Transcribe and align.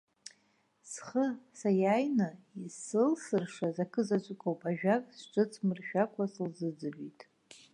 Схы 0.91 1.25
саиааины, 1.59 2.29
исылсыршаз 2.65 3.77
акызаҵәыкоуп, 3.85 4.61
ажәак 4.69 5.03
сҿыҵмыршәакәа 5.19 6.25
сылзыӡырҩит. 6.33 7.19